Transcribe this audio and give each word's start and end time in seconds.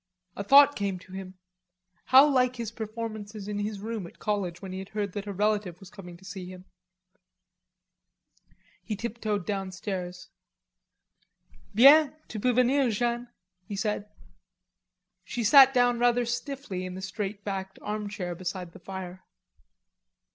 A 0.35 0.43
thought 0.43 0.75
came 0.75 0.97
to 0.97 1.11
him: 1.13 1.35
how 2.05 2.27
like 2.27 2.55
his 2.55 2.71
performances 2.71 3.47
in 3.47 3.59
his 3.59 3.79
room 3.79 4.07
at 4.07 4.17
college 4.17 4.59
when 4.59 4.71
he 4.71 4.79
had 4.79 4.89
heard 4.89 5.13
that 5.13 5.27
a 5.27 5.31
relative 5.31 5.79
was 5.79 5.91
coming 5.91 6.17
to 6.17 6.25
see 6.25 6.47
him. 6.47 6.65
He 8.83 8.95
tiptoed 8.95 9.45
downstairs. 9.45 10.29
"Bien. 11.75 12.15
Tu 12.27 12.39
peux 12.39 12.51
venir, 12.51 12.89
Jeanne," 12.89 13.27
he 13.67 13.75
said. 13.75 14.09
She 15.23 15.43
sat 15.43 15.71
down 15.71 15.99
rather 15.99 16.25
stiffly 16.25 16.83
in 16.83 16.95
the 16.95 17.01
straight 17.03 17.43
backed 17.43 17.77
armchair 17.83 18.33
beside 18.33 18.71
the 18.71 18.79
fire. 18.79 19.23